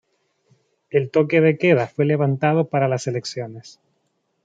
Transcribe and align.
El 0.89 1.11
toque 1.11 1.41
de 1.41 1.59
queda 1.59 1.85
fue 1.85 2.05
levantado 2.05 2.69
para 2.69 2.87
las 2.87 3.05
elecciones. 3.05 3.79